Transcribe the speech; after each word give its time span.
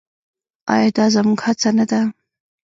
آیا 0.73 0.89
دا 0.97 1.05
زموږ 1.15 1.39
هڅه 1.45 1.69
نه 1.77 1.85
ده؟ 1.91 2.01